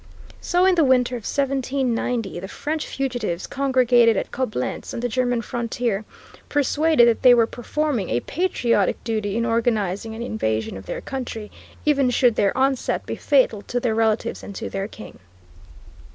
[0.41, 5.43] So in the winter of 1790 the French fugitives congregated at Coblentz on the German
[5.43, 6.05] frontier,
[6.49, 11.51] persuaded that they were performing a patriotic duty in organizing an invasion of their country
[11.85, 15.19] even should their onset be fatal to their relatives and to their King.